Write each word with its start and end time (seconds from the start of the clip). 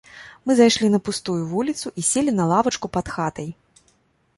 Мы 0.47 0.55
зайшлі 0.59 0.89
на 0.93 1.01
пустую 1.11 1.37
вуліцу 1.53 1.95
і 2.03 2.09
селі 2.11 2.31
на 2.41 2.51
лавачку 2.53 2.87
пад 2.97 3.05
хатай. 3.19 3.49